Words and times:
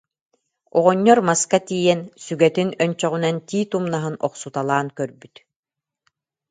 Оҕонньор 0.77 1.19
маска 1.27 1.59
тиийэн, 1.67 2.01
сүгэтин 2.23 2.69
өнчөҕүнэн 2.83 3.37
тиит 3.47 3.71
умнаһын 3.77 4.15
охсуталаан 4.27 4.87
көрбүт 4.97 5.35